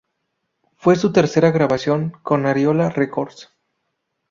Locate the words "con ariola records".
2.23-3.51